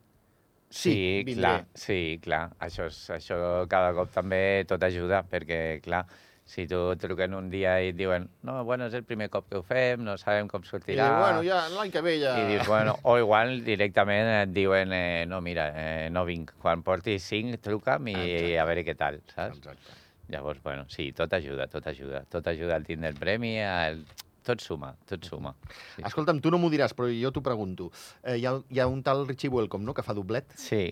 sí, 0.70 0.92
sí 0.92 1.24
vindré. 1.28 1.42
clar, 1.42 1.66
sí, 1.76 2.20
clar. 2.24 2.44
Això, 2.64 2.88
és, 2.92 3.00
això 3.18 3.40
cada 3.70 3.94
cop 3.98 4.14
també 4.14 4.64
tot 4.70 4.84
ajuda, 4.84 5.24
perquè, 5.30 5.82
clar, 5.84 6.06
si 6.46 6.66
tu 6.68 6.78
truquen 7.00 7.34
un 7.38 7.50
dia 7.50 7.78
i 7.82 7.94
et 7.94 7.96
diuen 7.96 8.26
no, 8.44 8.58
bueno, 8.68 8.90
és 8.90 8.96
el 8.98 9.06
primer 9.08 9.30
cop 9.32 9.48
que 9.50 9.62
ho 9.62 9.64
fem, 9.64 10.04
no 10.04 10.18
sabem 10.20 10.50
com 10.52 10.64
I 10.66 10.70
sortirà... 10.70 11.06
diu, 11.08 11.22
bueno, 11.22 11.44
ja 11.48 11.62
l'any 11.72 11.94
que 11.94 12.04
ve 12.04 12.18
ja... 12.20 12.34
I 12.42 12.50
dius, 12.52 12.68
bueno, 12.68 12.98
o 13.08 13.16
igual 13.22 13.62
directament 13.64 14.28
et 14.42 14.52
diuen, 14.56 14.92
eh, 14.94 15.24
no, 15.30 15.40
mira, 15.42 15.70
eh, 15.72 16.10
no 16.12 16.26
vinc. 16.28 16.52
Quan 16.62 16.84
portis 16.84 17.24
cinc, 17.32 17.62
truca'm 17.64 18.12
i 18.12 18.18
Exacte. 18.18 18.58
a 18.60 18.68
veure 18.70 18.86
què 18.90 18.98
tal, 19.00 19.22
saps? 19.32 19.62
Exacte. 19.64 20.00
Llavors, 20.34 20.62
bueno, 20.64 20.86
sí, 20.90 21.12
tot 21.16 21.34
ajuda, 21.36 21.68
tot 21.72 21.88
ajuda. 21.88 22.24
Tot 22.32 22.48
ajuda 22.48 22.76
al 22.76 22.86
tindre 22.88 23.12
el 23.14 23.20
premi, 23.20 23.56
el... 23.64 24.04
tot 24.46 24.64
suma, 24.64 24.94
tot 25.10 25.26
suma. 25.28 25.54
Sí. 25.96 26.04
Escolta'm, 26.06 26.42
tu 26.44 26.52
no 26.54 26.60
m'ho 26.62 26.70
diràs, 26.74 26.94
però 26.98 27.10
jo 27.12 27.32
t'ho 27.34 27.44
pregunto. 27.46 27.90
Eh, 28.22 28.38
hi, 28.42 28.46
ha, 28.50 28.58
hi 28.70 28.84
ha 28.84 28.88
un 28.92 29.02
tal 29.06 29.26
Richie 29.28 29.52
Welcome, 29.54 29.88
no?, 29.88 29.96
que 29.96 30.06
fa 30.06 30.16
doblet. 30.18 30.54
Sí. 30.60 30.86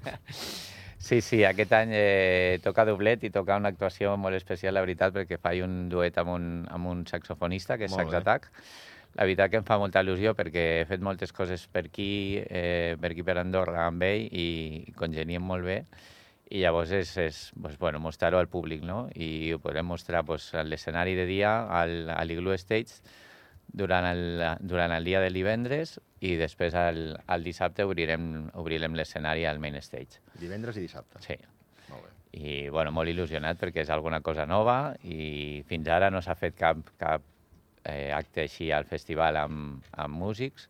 sí, 1.08 1.20
sí, 1.20 1.42
aquest 1.46 1.74
any 1.78 1.96
eh, 1.96 2.60
toca 2.64 2.86
doblet 2.88 3.24
i 3.26 3.32
toca 3.34 3.58
una 3.60 3.72
actuació 3.72 4.16
molt 4.20 4.38
especial, 4.38 4.76
la 4.76 4.84
veritat, 4.84 5.14
perquè 5.16 5.40
faig 5.40 5.64
un 5.66 5.82
duet 5.92 6.18
amb 6.20 6.34
un, 6.36 6.46
amb 6.70 6.92
un 6.92 7.04
saxofonista, 7.10 7.78
que 7.78 7.88
és 7.88 7.96
Sax. 7.96 8.16
Attack. 8.20 8.50
La 9.18 9.26
veritat 9.26 9.50
que 9.50 9.58
em 9.58 9.66
fa 9.66 9.78
molta 9.80 10.04
il·lusió 10.04 10.36
perquè 10.38 10.62
he 10.80 10.86
fet 10.86 11.02
moltes 11.02 11.32
coses 11.34 11.64
per 11.66 11.88
aquí, 11.88 12.38
eh, 12.44 12.94
per 13.00 13.10
aquí 13.10 13.24
per 13.26 13.40
Andorra 13.40 13.88
amb 13.88 14.04
ell 14.06 14.28
i 14.30 14.92
congeniem 14.98 15.42
molt 15.42 15.66
bé. 15.66 15.80
I 16.50 16.64
llavors 16.64 16.90
és, 16.90 17.10
és 17.22 17.40
pues, 17.54 17.78
bueno, 17.78 18.00
mostrar-ho 18.02 18.40
al 18.40 18.48
públic, 18.50 18.82
no? 18.82 19.04
I 19.14 19.52
ho 19.54 19.60
podrem 19.62 19.86
mostrar 19.86 20.24
pues, 20.26 20.48
a 20.54 20.64
l'escenari 20.66 21.14
de 21.14 21.26
dia, 21.28 21.52
al, 21.70 22.10
a 22.10 22.22
l'Igloo 22.26 22.58
Stage, 22.58 22.98
durant 23.72 24.06
el, 24.06 24.42
durant 24.60 24.92
el 24.92 25.04
dia 25.06 25.20
de 25.22 25.30
divendres 25.30 25.98
i 26.20 26.34
després 26.40 26.74
al, 26.74 27.00
al 27.30 27.44
dissabte 27.46 27.86
obrirem, 27.86 28.50
obrirem 28.58 28.96
l'escenari 28.98 29.46
al 29.46 29.60
main 29.62 29.78
stage. 29.80 30.20
Divendres 30.40 30.78
i 30.80 30.84
dissabte. 30.84 31.22
Sí. 31.24 31.36
Molt 31.90 32.06
bé. 32.06 32.14
I 32.40 32.54
bueno, 32.70 32.92
molt 32.94 33.10
il·lusionat 33.10 33.58
perquè 33.60 33.84
és 33.84 33.90
alguna 33.90 34.20
cosa 34.22 34.46
nova 34.46 34.94
i 35.02 35.62
fins 35.68 35.88
ara 35.90 36.10
no 36.10 36.22
s'ha 36.22 36.36
fet 36.38 36.56
cap, 36.58 36.82
cap 37.00 37.24
eh, 37.84 38.10
acte 38.14 38.44
així 38.44 38.70
al 38.74 38.86
festival 38.90 39.38
amb, 39.40 39.86
amb 39.96 40.18
músics. 40.18 40.68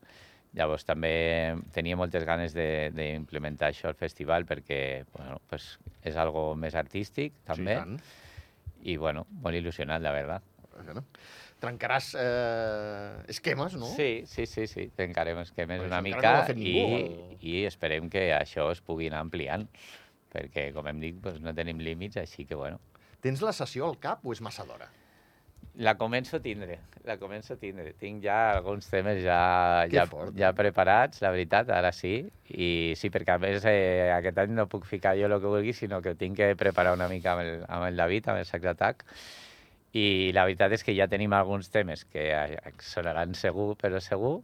Llavors 0.58 0.82
també 0.84 1.10
tenia 1.72 1.94
moltes 1.96 2.24
ganes 2.26 2.52
de- 2.56 2.90
d'implementar 2.90 3.68
això 3.70 3.86
al 3.88 3.94
festival 3.94 4.44
perquè 4.48 5.04
bueno, 5.14 5.40
pues, 5.48 5.78
és 6.02 6.16
algo 6.16 6.56
més 6.58 6.74
artístic 6.74 7.36
també 7.46 7.76
Sí, 7.76 7.78
tant. 7.78 8.00
i 8.82 8.96
bueno, 8.96 9.26
molt 9.30 9.54
il·lusionat, 9.54 10.02
la 10.02 10.10
veritat. 10.12 10.42
Bueno, 10.80 11.04
trencaràs 11.60 12.14
eh, 12.18 13.22
esquemes, 13.28 13.74
no? 13.76 13.86
Sí, 13.86 14.24
sí, 14.26 14.46
sí, 14.46 14.66
sí, 14.66 14.88
trencarem 14.96 15.38
esquemes 15.42 15.82
Però 15.82 15.86
una 15.90 16.00
mica 16.02 16.32
no 16.40 16.46
fet 16.48 16.56
i, 16.58 16.64
ningú, 16.64 16.96
el- 16.96 17.36
i 17.44 17.64
esperem 17.68 18.08
que 18.10 18.30
això 18.34 18.70
es 18.72 18.80
pugui 18.80 19.06
anar 19.10 19.20
ampliant, 19.20 19.68
perquè, 20.32 20.72
com 20.72 20.86
hem 20.88 20.98
dit, 21.02 21.18
doncs, 21.20 21.40
no 21.44 21.52
tenim 21.54 21.78
límits, 21.78 22.16
així 22.16 22.46
que, 22.46 22.54
bueno, 22.56 22.80
Tens 23.20 23.42
la 23.44 23.52
sessió 23.52 23.84
al 23.86 23.98
cap 24.00 24.24
o 24.24 24.32
és 24.32 24.40
massa 24.40 24.64
d'hora? 24.64 24.86
La 25.78 25.94
començo 25.96 26.36
a 26.36 26.40
tindre, 26.42 26.80
la 27.06 27.14
començo 27.16 27.54
a 27.54 27.56
tindre. 27.56 27.92
Tinc 27.96 28.24
ja 28.24 28.56
alguns 28.56 28.88
temes 28.90 29.22
ja, 29.22 29.86
Que 29.88 29.96
ja, 29.96 30.06
fort. 30.10 30.34
ja 30.36 30.50
preparats, 30.52 31.22
la 31.22 31.30
veritat, 31.30 31.70
ara 31.70 31.92
sí. 31.92 32.26
I 32.50 32.94
sí, 32.98 33.08
perquè 33.08 33.36
a 33.36 33.38
més 33.38 33.64
eh, 33.70 34.10
aquest 34.16 34.38
any 34.42 34.50
no 34.56 34.66
puc 34.68 34.84
ficar 34.84 35.14
jo 35.16 35.28
el 35.30 35.38
que 35.40 35.46
vulgui, 35.46 35.72
sinó 35.72 36.02
que 36.02 36.16
tinc 36.18 36.36
que 36.36 36.50
preparar 36.58 36.92
una 36.98 37.08
mica 37.08 37.32
amb 37.36 37.44
el, 37.46 37.64
amb 37.68 37.86
el 37.86 37.96
David, 37.96 38.28
amb 38.28 38.42
el 38.42 38.46
Sac 38.50 38.66
d'Atac. 38.66 39.06
I 39.94 40.32
la 40.34 40.44
veritat 40.46 40.74
és 40.74 40.84
que 40.86 40.94
ja 40.94 41.06
tenim 41.10 41.32
alguns 41.34 41.70
temes 41.70 42.04
que 42.04 42.28
sonaran 42.82 43.32
segur, 43.34 43.76
però 43.78 44.02
segur. 44.02 44.40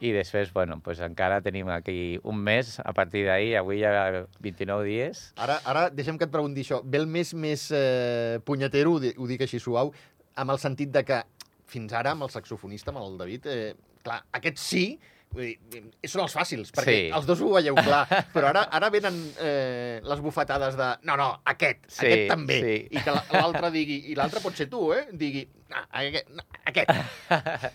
I 0.00 0.12
després, 0.16 0.50
bueno, 0.52 0.78
pues 0.80 0.98
encara 1.04 1.42
tenim 1.44 1.68
aquí 1.68 2.18
un 2.24 2.38
mes, 2.42 2.78
a 2.80 2.92
partir 2.96 3.26
d'ahir, 3.26 3.56
avui 3.58 3.82
ja 3.82 4.24
29 4.40 4.84
dies. 4.86 5.26
Ara, 5.36 5.58
ara 5.64 5.90
deixem 5.90 6.16
que 6.18 6.24
et 6.24 6.32
pregunti 6.32 6.62
això. 6.64 6.80
Ve 6.84 6.98
el 7.02 7.06
més 7.06 7.34
més 7.34 7.66
eh, 7.70 8.38
di- 8.40 9.14
ho 9.16 9.26
dic 9.28 9.42
així 9.42 9.58
suau, 9.60 9.92
amb 10.36 10.50
el 10.50 10.58
sentit 10.58 10.90
de 10.94 11.04
que 11.04 11.22
fins 11.70 11.92
ara 11.92 12.12
amb 12.12 12.22
el 12.26 12.30
saxofonista, 12.30 12.90
amb 12.90 13.02
el 13.02 13.16
David, 13.18 13.46
eh, 13.46 13.74
clar, 14.02 14.20
aquests 14.32 14.60
sí, 14.72 14.84
vull 15.30 15.52
dir, 15.70 15.82
són 16.10 16.24
els 16.24 16.34
fàcils, 16.34 16.72
perquè 16.74 16.94
Sí. 16.96 17.10
els 17.14 17.26
dos 17.26 17.40
ho 17.40 17.52
veieu 17.54 17.74
clar, 17.86 18.06
però 18.34 18.48
ara 18.50 18.64
ara 18.74 18.88
venen 18.90 19.20
eh, 19.38 20.00
les 20.02 20.20
bufetades 20.20 20.74
de 20.76 20.88
no, 21.06 21.16
no, 21.16 21.28
aquest, 21.44 21.84
Sí, 21.86 22.06
aquest 22.06 22.28
també, 22.32 22.60
sí. 22.60 22.76
i 22.90 23.02
que 23.04 23.14
la- 23.14 23.24
l'altre 23.38 23.70
digui, 23.70 24.00
i 24.10 24.16
l'altre 24.18 24.40
pot 24.42 24.54
ser 24.58 24.66
tu, 24.72 24.92
eh, 24.92 25.06
digui, 25.12 25.46
ah, 25.70 25.86
aquest, 26.02 26.30
no, 26.34 26.42
aquest. 26.64 26.90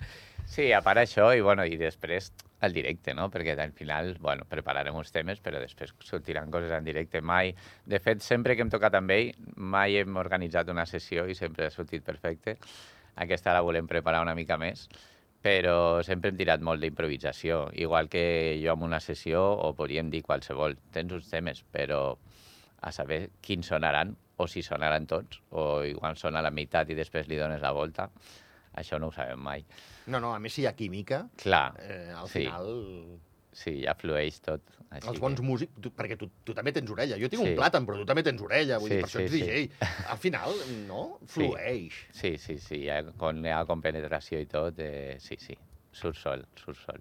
Sí, 0.55 0.67
a 0.71 0.81
part 0.85 0.99
això, 1.01 1.31
i, 1.35 1.41
bueno, 1.41 1.63
i 1.65 1.75
després 1.79 2.31
el 2.61 2.73
directe, 2.73 3.13
no? 3.13 3.29
Perquè 3.31 3.55
al 3.59 3.73
final, 3.75 4.15
bueno, 4.19 4.45
prepararem 4.49 4.95
uns 4.95 5.11
temes, 5.11 5.41
però 5.43 5.59
després 5.61 5.93
sortiran 6.03 6.51
coses 6.51 6.71
en 6.71 6.85
directe. 6.85 7.21
Mai, 7.21 7.53
de 7.85 7.99
fet, 7.99 8.23
sempre 8.23 8.55
que 8.55 8.63
hem 8.65 8.71
tocat 8.73 8.95
amb 8.95 9.11
ell, 9.15 9.33
mai 9.55 9.97
hem 9.99 10.15
organitzat 10.21 10.69
una 10.71 10.85
sessió 10.85 11.27
i 11.27 11.35
sempre 11.35 11.67
ha 11.67 11.73
sortit 11.73 12.05
perfecte. 12.05 12.57
Aquesta 13.15 13.53
la 13.55 13.63
volem 13.63 13.87
preparar 13.87 14.23
una 14.23 14.35
mica 14.35 14.57
més, 14.59 14.87
però 15.45 16.01
sempre 16.03 16.31
hem 16.31 16.39
tirat 16.39 16.63
molt 16.65 16.81
d'improvisació. 16.81 17.67
Igual 17.77 18.09
que 18.09 18.25
jo 18.63 18.73
amb 18.73 18.87
una 18.87 18.99
sessió, 18.99 19.41
o 19.41 19.73
podríem 19.77 20.09
dir 20.09 20.23
qualsevol, 20.25 20.77
tens 20.91 21.13
uns 21.13 21.29
temes, 21.29 21.63
però 21.71 22.17
a 22.81 22.91
saber 22.91 23.29
quins 23.41 23.69
sonaran, 23.71 24.15
o 24.37 24.47
si 24.51 24.63
sonaran 24.65 25.05
tots, 25.07 25.39
o 25.51 25.83
igual 25.87 26.17
sona 26.19 26.41
la 26.43 26.51
meitat 26.51 26.89
i 26.91 26.97
després 26.97 27.29
li 27.29 27.37
dones 27.39 27.61
la 27.63 27.71
volta. 27.71 28.09
Això 28.75 28.99
no 28.99 29.07
ho 29.07 29.15
sabem 29.15 29.39
mai. 29.39 29.63
No, 30.11 30.19
no, 30.19 30.33
a 30.35 30.39
més 30.43 30.53
si 30.53 30.63
hi 30.63 30.67
ha 30.67 30.73
química, 30.75 31.23
Clar, 31.41 31.69
eh, 31.79 32.11
al 32.15 32.27
Sí. 32.29 32.43
final... 32.45 33.19
sí, 33.55 33.71
ja 33.85 33.93
flueix 33.95 34.41
tot. 34.43 34.61
Així 34.91 35.07
Els 35.13 35.19
bons 35.23 35.39
que... 35.39 35.45
músics, 35.47 35.71
tu, 35.81 35.89
perquè 35.95 36.17
tu, 36.19 36.27
tu 36.43 36.53
també 36.53 36.73
tens 36.75 36.91
orella. 36.91 37.15
Jo 37.17 37.29
tinc 37.31 37.41
Sí. 37.41 37.53
un 37.53 37.55
plàtan, 37.55 37.85
però 37.87 37.95
tu 38.01 38.05
també 38.09 38.21
tens 38.27 38.41
orella, 38.43 38.77
vull 38.83 38.89
Sí, 38.91 38.95
dir, 38.97 39.01
per 39.05 39.09
això 39.09 39.21
sí, 39.21 39.23
ets 39.23 39.31
sí. 39.31 39.39
DJ. 39.41 40.09
Al 40.11 40.17
final, 40.19 40.51
no? 40.89 41.01
Flueix. 41.31 41.93
Sí, 42.11 42.33
sí, 42.37 42.57
sí, 42.59 42.81
ja 42.85 43.01
con, 43.15 43.39
ja 43.47 43.61
con 43.65 43.81
penetració 43.81 44.41
i 44.43 44.45
tot, 44.51 44.77
eh, 44.83 45.15
sí, 45.23 45.37
sí, 45.39 45.55
surt 45.95 46.19
sol, 46.19 46.43
surt 46.59 46.77
sol. 46.83 46.99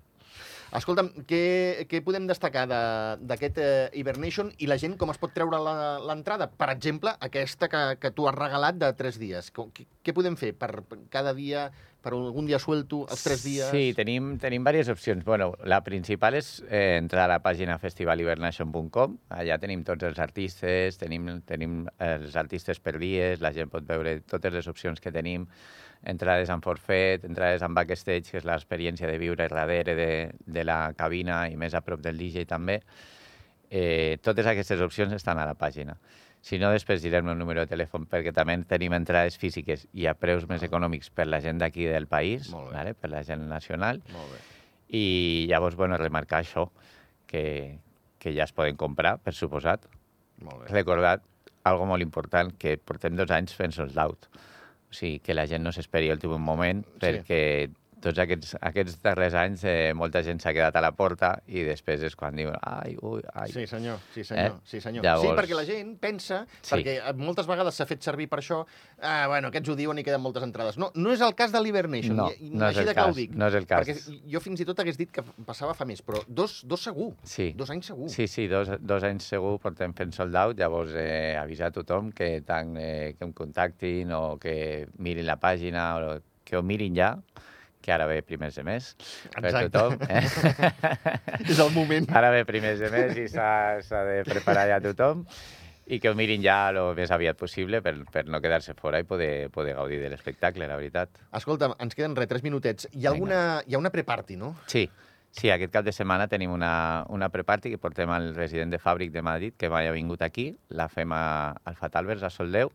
Escolta'm, 0.74 1.10
què, 1.28 1.86
què 1.90 2.00
podem 2.02 2.26
destacar 2.26 2.64
de- 2.66 3.16
d'aquest 3.30 3.58
eh, 3.62 3.90
Hibernation 3.94 4.50
i 4.58 4.66
la 4.66 4.76
gent 4.80 4.96
com 4.98 5.10
es 5.12 5.18
pot 5.22 5.32
treure 5.36 5.60
l'entrada? 6.08 6.48
Per 6.50 6.68
exemple, 6.72 7.12
aquesta 7.20 7.68
que, 7.70 7.82
que 8.02 8.10
tu 8.10 8.26
has 8.28 8.34
regalat 8.34 8.78
de 8.80 8.92
tres 8.98 9.18
dies. 9.22 9.50
Com- 9.54 9.70
Què, 9.74 9.86
què 10.02 10.14
podem 10.16 10.36
fer 10.36 10.52
per 10.58 10.72
cada 11.10 11.32
dia, 11.34 11.68
per 12.04 12.12
algun 12.12 12.44
dia 12.44 12.58
suelto, 12.60 13.04
els 13.08 13.22
tres 13.24 13.44
dies? 13.46 13.70
Sí, 13.72 13.94
tenim, 13.96 14.34
tenim 14.42 14.64
diverses 14.66 14.92
opcions. 14.92 15.24
Bueno, 15.24 15.54
la 15.64 15.80
principal 15.86 16.36
és 16.36 16.58
eh, 16.68 16.98
entrar 16.98 17.24
a 17.24 17.32
la 17.32 17.38
pàgina 17.44 17.78
festivalhibernation.com. 17.80 19.16
Allà 19.38 19.56
tenim 19.62 19.86
tots 19.88 20.04
els 20.04 20.20
artistes, 20.20 21.00
tenim, 21.00 21.30
tenim 21.48 21.80
els 22.04 22.36
artistes 22.36 22.82
per 22.84 22.98
dies, 23.00 23.40
la 23.40 23.54
gent 23.56 23.72
pot 23.72 23.86
veure 23.88 24.18
totes 24.28 24.52
les 24.52 24.68
opcions 24.68 25.00
que 25.00 25.12
tenim, 25.14 25.48
entrades 26.04 26.52
en 26.52 26.60
forfet, 26.60 27.24
entrades 27.24 27.64
en 27.64 27.74
backstage, 27.74 28.28
que 28.30 28.42
és 28.42 28.48
l'experiència 28.48 29.08
de 29.08 29.16
viure 29.18 29.48
darrere 29.48 29.96
de, 29.96 30.10
de 30.44 30.64
la 30.68 30.92
cabina 30.98 31.46
i 31.48 31.56
més 31.56 31.74
a 31.74 31.80
prop 31.86 32.04
del 32.04 32.20
DJ 32.20 32.44
també. 32.50 32.82
Eh, 33.70 34.20
totes 34.22 34.46
aquestes 34.46 34.84
opcions 34.84 35.16
estan 35.16 35.40
a 35.40 35.48
la 35.48 35.56
pàgina. 35.56 35.96
Si 36.44 36.58
no, 36.60 36.68
després 36.74 37.00
direm 37.00 37.28
el 37.32 37.38
número 37.40 37.62
de 37.64 37.70
telèfon, 37.70 38.04
perquè 38.10 38.32
també 38.36 38.58
tenim 38.68 38.92
entrades 38.92 39.38
físiques 39.40 39.86
i 39.96 40.04
a 40.10 40.12
preus 40.18 40.44
més 40.50 40.62
econòmics 40.66 41.08
per 41.14 41.24
la 41.26 41.38
gent 41.40 41.62
d'aquí 41.62 41.86
del 41.88 42.04
país, 42.06 42.50
vale? 42.52 42.92
per 42.94 43.08
la 43.10 43.22
gent 43.24 43.46
nacional, 43.48 44.02
Molt 44.12 44.34
bé. 44.34 44.40
i 44.98 45.04
llavors, 45.48 45.76
bueno, 45.80 45.96
remarcar 45.96 46.42
això, 46.44 46.66
que, 47.26 47.78
que 48.20 48.34
ja 48.36 48.44
es 48.44 48.52
poden 48.52 48.76
comprar, 48.76 49.16
per 49.24 49.32
suposat. 49.32 49.86
Molt 50.44 50.66
bé. 50.66 50.68
Recordar 50.74 51.22
algo 51.64 51.86
molt 51.88 52.04
important, 52.04 52.52
que 52.60 52.76
portem 52.76 53.16
dos 53.16 53.32
anys 53.32 53.56
fent 53.56 53.72
sold 53.72 53.96
out. 53.98 54.28
O 54.90 54.92
sigui, 54.94 55.22
que 55.24 55.32
la 55.34 55.46
gent 55.48 55.64
no 55.64 55.72
s'esperi 55.72 56.10
l'últim 56.12 56.36
moment, 56.36 56.84
Sí. 56.84 57.00
perquè 57.06 57.40
tots 58.04 58.20
aquests, 58.22 58.54
aquests 58.60 58.98
darrers 59.02 59.34
anys 59.40 59.64
eh, 59.64 59.92
molta 59.96 60.20
gent 60.26 60.38
s'ha 60.42 60.52
quedat 60.54 60.76
a 60.76 60.82
la 60.84 60.92
porta 60.92 61.32
i 61.48 61.62
després 61.66 62.02
és 62.04 62.14
quan 62.20 62.36
diuen 62.36 62.54
ai, 62.60 62.94
ui, 63.00 63.22
ai. 63.32 63.48
Sí, 63.52 63.64
senyor, 63.70 63.98
sí, 64.14 64.22
senyor, 64.28 64.52
Eh? 64.58 64.60
sí, 64.68 64.80
senyor. 64.84 65.04
Llavors- 65.04 65.30
Sí, 65.30 65.36
perquè 65.40 65.56
la 65.58 65.64
gent 65.64 65.94
pensa, 66.00 66.42
Sí. 66.62 66.74
perquè 66.76 66.98
eh, 67.00 67.12
moltes 67.16 67.46
vegades 67.48 67.74
s'ha 67.74 67.86
fet 67.88 68.02
servir 68.04 68.28
per 68.28 68.38
això, 68.42 68.60
ah, 69.00 69.26
bueno, 69.28 69.48
aquests 69.48 69.68
ho 69.72 69.76
diuen 69.76 69.98
i 69.98 70.04
queden 70.04 70.20
moltes 70.20 70.42
entrades. 70.44 70.76
No, 70.78 70.90
no 70.94 71.12
és 71.12 71.20
el 71.24 71.34
cas 71.34 71.50
de 71.52 71.60
l'Hibernation, 71.64 72.16
No, 72.16 72.28
i- 72.30 72.50
no 72.50 72.68
és 72.68 72.76
així 72.76 72.80
el 72.80 72.86
de 72.86 72.94
cas, 72.94 73.14
dic. 73.16 73.30
no 73.34 73.48
és 73.48 73.54
el 73.54 73.66
cas. 73.66 73.86
Perquè 73.88 74.20
jo 74.30 74.40
fins 74.40 74.60
i 74.60 74.64
tot 74.68 74.78
hagués 74.78 74.98
dit 74.98 75.10
que 75.10 75.22
passava 75.46 75.74
fa 75.74 75.84
més, 75.84 76.04
però 76.04 76.22
dos, 76.28 76.62
dos 76.66 76.82
segur, 76.82 77.14
Sí. 77.24 77.52
dos 77.56 77.70
anys 77.70 77.86
segur. 77.86 78.08
Sí, 78.10 78.26
sí, 78.28 78.46
dos, 78.48 78.68
dos 78.80 79.02
anys 79.02 79.24
segur 79.24 79.58
portem 79.58 79.94
fent 79.94 80.12
sold 80.12 80.36
out, 80.36 80.58
llavors 80.58 80.92
eh, 80.94 81.36
avisar 81.40 81.68
a 81.68 81.72
tothom 81.72 82.12
que 82.12 82.42
tant 82.42 82.76
eh, 82.76 83.14
que 83.18 83.24
em 83.24 83.32
contactin 83.32 84.12
o 84.12 84.36
que 84.38 84.86
mirin 84.98 85.26
la 85.26 85.38
pàgina 85.40 85.96
o 85.96 86.20
que 86.44 86.56
ho 86.58 86.62
mirin 86.62 86.94
ja, 86.94 87.16
que 87.84 87.92
ara 87.92 88.06
ve 88.08 88.22
primers 88.24 88.56
de 88.56 88.64
mes 88.64 88.94
per 89.34 89.44
Exacte. 89.44 89.68
tothom. 89.74 89.98
Eh? 90.08 90.24
És 91.52 91.58
el 91.60 91.70
moment. 91.74 92.08
ara 92.16 92.30
ve 92.32 92.44
primers 92.48 92.80
de 92.80 92.88
mes 92.94 93.18
i 93.20 93.28
s'ha 93.28 94.02
de 94.08 94.22
preparar 94.24 94.66
ja 94.72 94.80
tothom 94.84 95.26
i 95.86 95.98
que 96.00 96.08
ho 96.08 96.14
mirin 96.16 96.40
ja 96.40 96.70
el 96.72 96.78
més 96.96 97.10
aviat 97.12 97.36
possible 97.36 97.82
per, 97.84 97.92
per 98.08 98.24
no 98.32 98.40
quedar-se 98.40 98.72
fora 98.78 99.02
i 99.02 99.04
poder, 99.04 99.50
poder 99.52 99.74
gaudir 99.76 99.98
de 100.00 100.08
l'espectacle, 100.08 100.64
la 100.70 100.78
veritat. 100.80 101.10
Escolta, 101.36 101.74
ens 101.78 101.92
queden 101.98 102.16
res, 102.16 102.30
tres 102.30 102.42
minutets. 102.46 102.88
Hi 102.92 103.04
ha, 103.04 103.12
Vinga. 103.12 103.12
alguna, 103.12 103.40
hi 103.68 103.76
ha 103.76 103.82
una 103.82 103.92
pre-party, 103.92 104.38
no? 104.40 104.54
Sí, 104.66 104.86
sí, 105.28 105.50
aquest 105.52 105.74
cap 105.74 105.84
de 105.84 105.92
setmana 105.92 106.24
tenim 106.32 106.56
una, 106.56 107.04
una 107.12 107.28
pre-party 107.28 107.74
que 107.74 107.82
portem 107.82 108.08
al 108.16 108.32
resident 108.34 108.72
de 108.72 108.80
Fàbric 108.80 109.12
de 109.12 109.20
Madrid, 109.28 109.58
que 109.60 109.68
mai 109.68 109.90
ha 109.90 109.92
vingut 109.92 110.24
aquí, 110.24 110.54
la 110.72 110.88
fem 110.88 111.12
a, 111.12 111.52
al 111.52 111.76
Fatalvers, 111.76 112.24
a 112.24 112.32
Soldeu. 112.32 112.72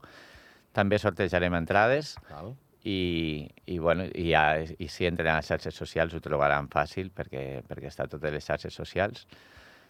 També 0.77 0.99
sortejarem 1.01 1.55
entrades 1.57 2.13
Val. 2.29 2.53
I, 2.83 3.49
i, 3.65 3.77
bueno, 3.79 4.05
i, 4.13 4.29
ja, 4.31 4.59
i 4.59 4.87
si 4.87 5.07
entren 5.09 5.33
a 5.33 5.39
les 5.39 5.49
xarxes 5.51 5.75
socials 5.75 6.13
ho 6.15 6.21
trobaran 6.23 6.69
fàcil 6.71 7.11
perquè, 7.15 7.63
perquè 7.67 7.89
està 7.91 8.05
a 8.07 8.11
totes 8.11 8.35
les 8.35 8.45
xarxes 8.45 8.75
socials. 8.75 9.25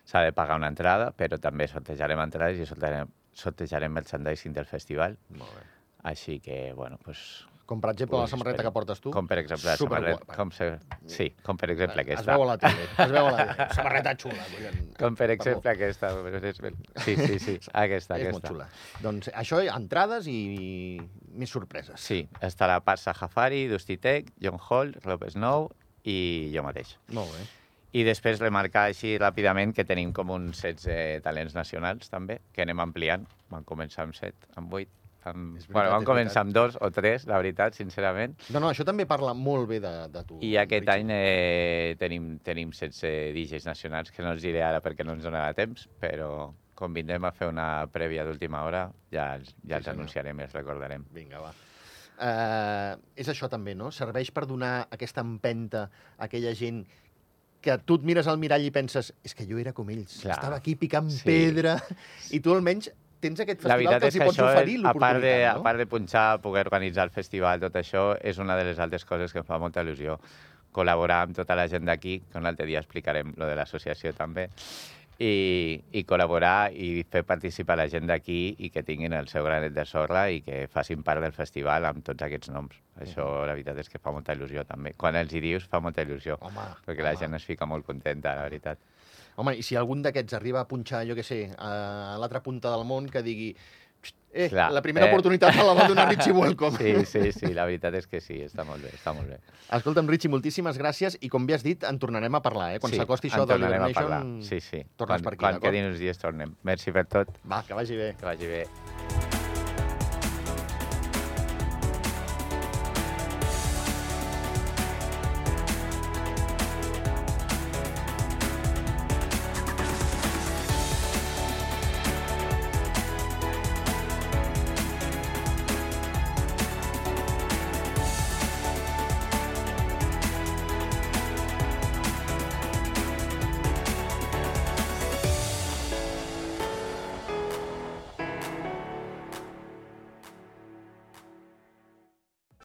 S'ha 0.10 0.24
de 0.26 0.34
pagar 0.34 0.58
una 0.58 0.72
entrada, 0.72 1.12
però 1.14 1.38
també 1.42 1.68
sortejarem 1.70 2.22
entrades 2.24 2.64
i 2.64 2.66
sortejarem, 2.66 3.12
sortejarem 3.38 3.94
merchandising 3.94 4.56
del 4.56 4.66
festival. 4.66 5.20
Molt 5.38 5.54
bé. 5.54 5.68
Així 6.10 6.40
que, 6.40 6.72
bueno, 6.74 6.98
pues, 7.04 7.46
Com, 7.70 7.78
per 7.84 7.92
exemple, 7.92 8.18
la 8.18 8.24
Pues, 8.24 8.32
samarreta 8.34 8.64
que 8.66 8.72
portes 8.74 9.00
tu. 9.04 9.12
com 9.14 9.28
per 9.30 9.38
exemple 9.44 9.70
la 9.70 9.78
samarreta, 9.78 10.36
com 10.36 10.50
se, 10.52 10.70
sí, 11.06 11.28
com 11.46 11.56
per 11.62 11.70
exemple 11.70 12.02
Es 12.02 12.08
aquesta. 12.08 12.32
veu 12.34 12.44
a 12.44 12.48
la 12.50 12.58
tele, 12.58 12.88
es 13.06 13.12
veu 13.12 13.28
a 13.28 13.32
la 13.36 13.44
tele. 13.46 13.68
Samarreta 13.78 14.14
xula. 14.18 14.48
Com 14.98 15.16
per 15.20 15.28
Perdó. 15.28 15.36
exemple 15.38 15.72
aquesta. 15.76 16.10
Sí, 17.06 17.16
sí, 17.16 17.38
sí, 17.40 17.60
aquesta, 17.84 18.18
És 18.18 18.32
molt 18.34 18.42
aquesta. 18.42 18.48
xula. 18.50 18.68
Doncs 19.06 19.30
això, 19.36 19.62
entrades 19.76 20.26
i 20.34 20.40
més 21.38 21.50
sorpreses. 21.54 22.02
Sí, 22.02 22.24
estarà 22.42 22.80
Parsa 22.82 23.14
Jafari, 23.14 23.68
Dusty 23.70 23.98
Tech, 24.02 24.34
John 24.42 24.58
Hall, 24.70 24.96
Rob 25.06 25.30
Snow 25.30 25.70
i 26.10 26.50
jo 26.56 26.64
mateix. 26.66 26.98
Molt 27.14 27.30
bé. 27.38 27.46
I 28.00 28.04
després 28.06 28.38
remarcar 28.42 28.88
així 28.90 29.16
ràpidament 29.18 29.72
que 29.74 29.86
tenim 29.86 30.12
com 30.14 30.30
uns 30.30 30.60
16 30.62 31.24
talents 31.26 31.56
nacionals 31.58 32.10
també, 32.10 32.40
que 32.54 32.62
anem 32.66 32.80
ampliant. 32.84 33.24
Vam 33.50 33.64
començar 33.66 34.04
amb 34.06 34.14
7, 34.18 34.50
amb 34.62 34.74
8, 34.74 34.90
amb... 35.28 35.56
Veritat, 35.58 35.74
bueno, 35.76 35.92
vam 35.92 36.06
començar 36.08 36.42
amb 36.46 36.54
dos 36.56 36.78
o 36.80 36.90
tres, 36.96 37.26
la 37.28 37.38
veritat, 37.42 37.76
sincerament. 37.76 38.38
No, 38.54 38.60
no, 38.64 38.70
això 38.72 38.86
també 38.88 39.06
parla 39.10 39.34
molt 39.34 39.68
bé 39.70 39.80
de, 39.84 39.92
de 40.14 40.24
tu. 40.24 40.40
I 40.46 40.56
aquest 40.62 40.88
any 40.90 41.12
eh, 41.12 41.96
tenim, 42.00 42.38
tenim 42.46 42.72
16 42.72 43.34
DJs 43.36 43.66
nacionals, 43.68 44.12
que 44.12 44.24
no 44.24 44.32
els 44.32 44.42
diré 44.46 44.64
ara 44.64 44.80
perquè 44.82 45.04
no 45.06 45.14
ens 45.18 45.24
donarà 45.28 45.54
temps, 45.58 45.88
però 46.00 46.52
com 46.80 46.94
vindrem 46.96 47.26
a 47.28 47.34
fer 47.36 47.50
una 47.52 47.86
prèvia 47.92 48.24
d'última 48.24 48.62
hora, 48.64 48.86
ja, 49.12 49.34
els- 49.36 49.52
ja 49.68 49.78
els 49.82 49.86
senyor. 49.86 49.98
anunciarem 50.00 50.40
i 50.40 50.44
els 50.48 50.54
recordarem. 50.56 51.04
Vinga, 51.12 51.42
va. 51.44 51.52
Uh, 52.20 52.96
és 53.16 53.28
això 53.32 53.48
també, 53.52 53.74
no? 53.80 53.92
Serveix 53.96 54.32
per 54.36 54.46
donar 54.48 54.88
aquesta 54.92 55.22
empenta 55.24 55.86
a 56.18 56.26
aquella 56.28 56.52
gent 56.56 56.82
que 57.64 57.78
tu 57.84 57.96
et 58.00 58.04
mires 58.08 58.28
al 58.28 58.38
mirall 58.40 58.64
i 58.64 58.72
penses 58.76 59.14
és 59.24 59.34
que 59.36 59.46
jo 59.48 59.58
era 59.60 59.72
com 59.76 59.88
ells, 59.92 60.22
Clar. 60.24 60.36
estava 60.38 60.58
aquí 60.60 60.76
picant 60.80 61.10
Sí. 61.12 61.24
pedra, 61.28 61.78
i 62.32 62.40
tu 62.44 62.54
almenys 62.56 62.90
tens 63.24 63.42
aquest 63.44 63.66
La 63.66 63.76
festival 63.76 63.80
veritat 63.80 64.02
que 64.02 64.10
els 64.10 64.18
hi 64.18 64.26
pots 64.26 64.44
oferir 64.46 64.78
a 64.80 64.94
part, 64.94 65.20
de, 65.24 65.34
l'oportunitat, 65.34 65.50
a 65.50 65.56
no? 65.58 65.64
part 65.66 65.82
de 65.82 65.88
punxar, 65.94 66.28
poder 66.44 66.66
organitzar 66.68 67.08
el 67.10 67.16
festival, 67.16 67.64
tot 67.64 67.76
això, 67.80 68.06
és 68.22 68.40
una 68.40 68.56
de 68.60 68.70
les 68.70 68.80
altres 68.80 69.06
coses 69.06 69.34
que 69.36 69.44
em 69.44 69.48
fa 69.48 69.60
molta 69.62 69.84
il·lusió. 69.86 70.20
Col·laborar 70.76 71.24
amb 71.26 71.36
tota 71.36 71.58
la 71.58 71.68
gent 71.68 71.88
d'aquí, 71.90 72.20
que 72.30 72.40
un 72.40 72.48
altre 72.48 72.68
dia 72.70 72.82
explicarem 72.84 73.34
lo 73.38 73.50
de 73.50 73.58
l'associació 73.58 74.14
també, 74.18 74.50
i, 75.20 75.76
i 75.92 76.06
col·laborar 76.08 76.72
i 76.72 77.04
fer 77.12 77.26
participar 77.28 77.76
la 77.76 77.90
gent 77.92 78.08
d'aquí 78.08 78.56
i 78.64 78.70
que 78.72 78.86
tinguin 78.88 79.14
el 79.18 79.28
seu 79.28 79.44
granet 79.44 79.74
de 79.76 79.84
sorra 79.86 80.30
i 80.32 80.40
que 80.46 80.62
facin 80.72 81.04
part 81.04 81.20
del 81.24 81.36
festival 81.36 81.90
amb 81.90 82.06
tots 82.08 82.24
aquests 82.24 82.54
noms. 82.56 82.78
Això, 83.04 83.26
la 83.44 83.52
veritat, 83.58 83.82
és 83.84 83.92
que 83.92 84.00
fa 84.00 84.14
molta 84.16 84.36
il·lusió, 84.38 84.64
també. 84.68 84.94
Quan 84.96 85.20
els 85.20 85.36
hi 85.36 85.44
dius, 85.44 85.68
fa 85.68 85.84
molta 85.84 86.06
il·lusió. 86.08 86.40
Home, 86.40 86.70
perquè 86.88 87.04
la 87.04 87.12
home. 87.12 87.24
gent 87.26 87.36
es 87.36 87.48
fica 87.48 87.68
molt 87.68 87.86
contenta, 87.88 88.38
la 88.40 88.48
veritat. 88.48 88.80
Home, 89.40 89.56
i 89.56 89.64
si 89.64 89.78
algun 89.80 90.02
d'aquests 90.04 90.36
arriba 90.36 90.60
a 90.66 90.68
punxar, 90.68 91.06
jo 91.08 91.16
què 91.16 91.24
sé, 91.24 91.46
a 91.58 92.18
l'altra 92.20 92.42
punta 92.44 92.72
del 92.74 92.84
món, 92.88 93.08
que 93.08 93.22
digui 93.24 93.54
"Xt, 94.02 94.16
eh, 94.32 94.48
Clar, 94.52 94.70
la 94.72 94.82
primera 94.82 95.08
eh. 95.08 95.14
oportunitat 95.14 95.56
me 95.56 95.64
la 95.64 95.74
va 95.76 95.88
donar 95.88 96.08
Richie 96.10 96.32
Welcome. 96.36 96.78
Sí, 96.78 97.06
sí, 97.06 97.32
sí, 97.36 97.54
la 97.54 97.66
veritat 97.68 97.96
és 98.00 98.08
que 98.08 98.22
sí, 98.24 98.42
està 98.44 98.66
molt 98.68 98.84
bé, 98.84 98.92
està 98.96 99.14
molt 99.16 99.28
bé. 99.32 99.40
Escolta'm, 99.76 100.08
Richie, 100.12 100.32
moltíssimes 100.32 100.80
gràcies 100.80 101.18
i 101.22 101.30
com 101.30 101.46
bé 101.48 101.56
has 101.56 101.64
dit, 101.64 101.84
en 101.84 102.00
tornarem 102.00 102.36
a 102.36 102.42
parlar, 102.42 102.74
eh? 102.76 102.80
Quan 102.80 102.92
sí, 102.92 103.00
s'acosti 103.00 103.28
en 103.32 103.34
això 103.40 103.48
de 103.48 103.94
parlar. 103.94 104.22
Sí, 104.42 104.60
sí. 104.60 104.84
tornes 104.96 105.20
quan, 105.20 105.24
per 105.24 105.34
aquí, 105.34 105.44
quan 105.44 105.54
d'acord? 105.56 105.72
quedin 105.72 105.92
uns 105.92 106.00
dies 106.00 106.18
tornem. 106.20 106.56
Merci 106.64 106.92
per 106.92 107.08
tot, 107.08 107.28
Va, 107.50 107.64
que 107.64 107.74
vagi 107.74 107.96
bé. 107.96 108.16
que 108.20 108.26
vagi 108.26 108.48
bé. 108.48 109.19